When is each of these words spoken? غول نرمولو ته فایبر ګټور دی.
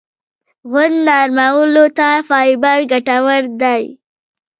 غول 0.69 0.93
نرمولو 1.07 1.85
ته 1.97 2.09
فایبر 2.27 2.77
ګټور 2.91 3.43
دی. 3.61 3.83